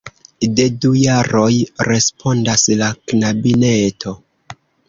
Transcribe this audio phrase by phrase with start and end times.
[0.59, 1.51] De du jaroj,
[1.89, 4.19] respondas la knabineto.